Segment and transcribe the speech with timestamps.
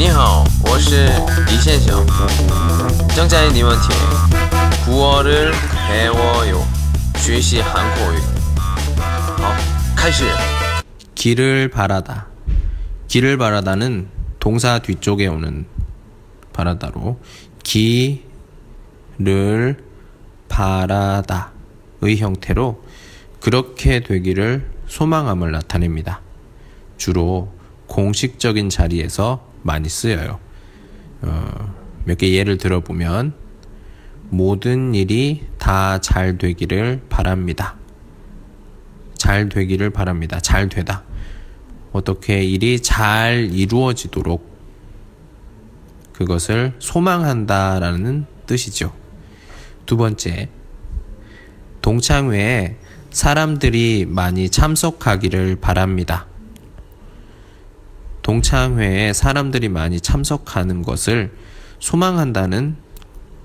[0.00, 1.06] 你好，我是
[1.46, 2.06] 李先生。
[3.14, 3.94] 正在你们听
[4.86, 6.64] 古어를배워요
[7.16, 8.16] 学习韩国语。
[9.36, 9.54] 好，
[9.94, 10.24] 开始。
[11.14, 12.26] 길을 바라다.
[13.08, 14.08] 길을 바라다는
[14.38, 15.66] 동사 뒤쪽에 오는
[16.54, 17.20] 바라다로
[17.62, 18.24] 길을
[20.48, 22.82] 바라다의 형태로
[23.40, 26.22] 그렇게 되기를 소망함을 나타냅니다.
[26.96, 27.52] 주로
[27.88, 30.39] 공식적인 자리에서 많이 쓰여요.
[31.21, 31.73] 어,
[32.05, 33.33] 몇 개 예를 들어보면
[34.29, 37.75] 모든 일이 다 잘 되기를 바랍니다.
[39.17, 40.39] 잘 되기를 바랍니다.
[40.39, 41.03] 잘 되다.
[41.91, 44.49] 어떻게 일이 잘 이루어지도록
[46.13, 48.93] 그것을 소망한다라는 뜻이죠.
[49.85, 50.49] 두 번째,
[51.81, 52.77] 동창회에
[53.11, 56.27] 사람들이 많이 참석하기를 바랍니다.
[58.21, 61.31] 동창회에 사람들이 많이 참석하는 것을
[61.79, 62.75] 소망한다는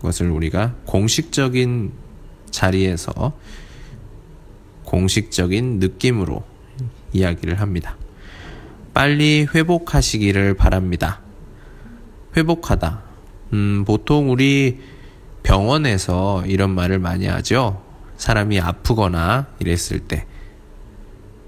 [0.00, 1.92] 것을 우리가 공식적인
[2.50, 3.32] 자리에서
[4.84, 6.44] 공식적인 느낌으로
[7.12, 7.96] 이야기를 합니다.
[8.94, 11.20] 빨리 회복하시기를 바랍니다.
[12.36, 13.02] 회복하다.
[13.52, 14.80] 음, 보통 우리
[15.42, 17.82] 병원에서 이런 말을 많이 하죠.
[18.16, 20.26] 사람이 아프거나 이랬을 때.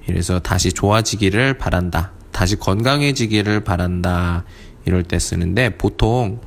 [0.07, 2.13] 이래서 다시 좋아지기를 바란다.
[2.33, 4.45] 다시 건강해지기를 바란다.
[4.85, 6.41] 이럴 때 쓰는데 보통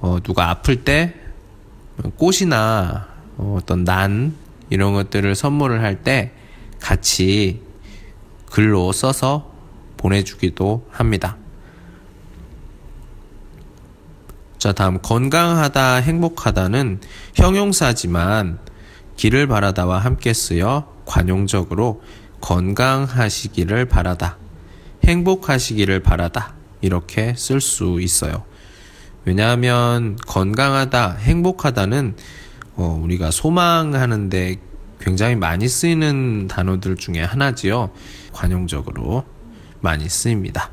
[0.00, 1.14] 어, 누가 아플 때
[2.16, 4.34] 꽃이나 어, 어떤 난
[4.70, 6.32] 이런 것들을 선물을 할 때
[6.80, 7.62] 같이
[8.50, 9.52] 글로 써서
[9.96, 11.36] 보내주기도 합니다.
[14.58, 17.00] 자, 다음 건강하다, 행복하다는
[17.34, 18.58] 형용사지만
[19.16, 22.02] 길을 바라다와 함께 쓰여 관용적으로
[22.40, 24.36] 건강하시기를 바라다,
[25.08, 28.44] 행복하시기를 바라다 이렇게 쓸 수 있어요.
[29.24, 32.14] 왜냐하면 건강하다, 행복하다는
[32.76, 34.56] 어, 우리가 소망하는데
[35.00, 37.90] 굉장히 많이 쓰이는 단어들 중에 하나지요.
[38.32, 39.24] 관용적으로
[39.80, 40.70] 많이 쓰입니다.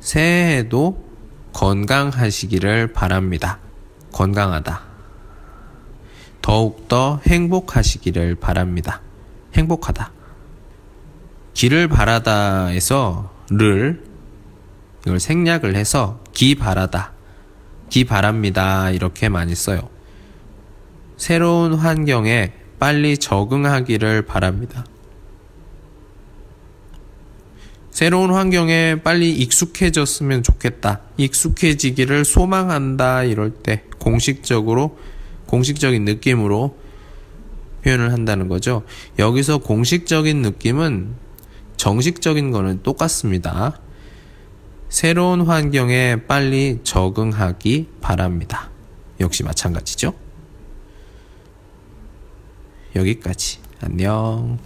[0.00, 1.04] 새해에도
[1.52, 3.58] 건강하시기를 바랍니다.
[4.12, 4.82] 건강하다.
[6.40, 9.00] 더욱더 행복하시기를 바랍니다.
[9.54, 10.21] 행복하다.
[11.54, 14.02] 길을 바라다에서 를
[15.04, 17.12] 이걸 생략을 해서 기 바라다.
[17.90, 18.90] 기 바랍니다.
[18.90, 19.88] 이렇게 많이 써요.
[21.16, 24.86] 새로운 환경에 빨리 적응하기를 바랍니다.
[27.90, 31.02] 새로운 환경에 빨리 익숙해졌으면 좋겠다.
[31.18, 33.24] 익숙해지기를 소망한다.
[33.24, 34.98] 이럴 때 공식적으로,
[35.46, 36.78] 공식적인 느낌으로
[37.84, 38.82] 표현을 한다는 거죠.
[39.18, 41.14] 여기서 공식적인 느낌은
[41.82, 43.80] 정식적인 거는 똑같습니다.
[44.88, 48.70] 새로운 환경에 빨리 적응하기 바랍니다.
[49.18, 50.14] 역시 마찬가지죠.
[52.94, 53.58] 여기까지.
[53.80, 54.60] 안녕.